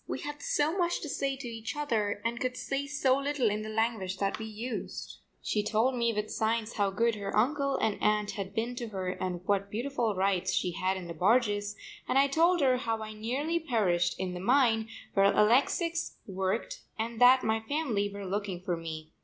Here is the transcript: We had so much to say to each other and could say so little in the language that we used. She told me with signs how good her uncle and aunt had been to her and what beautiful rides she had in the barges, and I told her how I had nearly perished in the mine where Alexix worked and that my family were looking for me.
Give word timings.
We 0.07 0.19
had 0.21 0.41
so 0.41 0.75
much 0.75 1.01
to 1.01 1.09
say 1.09 1.35
to 1.37 1.47
each 1.47 1.75
other 1.75 2.23
and 2.25 2.39
could 2.39 2.57
say 2.57 2.87
so 2.87 3.15
little 3.19 3.51
in 3.51 3.61
the 3.61 3.69
language 3.69 4.17
that 4.17 4.39
we 4.39 4.45
used. 4.47 5.19
She 5.43 5.61
told 5.61 5.93
me 5.93 6.11
with 6.11 6.31
signs 6.31 6.73
how 6.73 6.89
good 6.89 7.13
her 7.13 7.37
uncle 7.37 7.75
and 7.75 8.01
aunt 8.01 8.31
had 8.31 8.55
been 8.55 8.75
to 8.77 8.87
her 8.87 9.09
and 9.09 9.45
what 9.45 9.69
beautiful 9.69 10.15
rides 10.15 10.55
she 10.55 10.71
had 10.71 10.97
in 10.97 11.05
the 11.07 11.13
barges, 11.13 11.75
and 12.07 12.17
I 12.17 12.25
told 12.29 12.61
her 12.61 12.77
how 12.77 13.03
I 13.03 13.09
had 13.09 13.17
nearly 13.19 13.59
perished 13.59 14.19
in 14.19 14.33
the 14.33 14.39
mine 14.39 14.87
where 15.13 15.25
Alexix 15.31 16.15
worked 16.25 16.81
and 16.97 17.21
that 17.21 17.43
my 17.43 17.59
family 17.59 18.09
were 18.11 18.25
looking 18.25 18.59
for 18.63 18.75
me. 18.75 19.13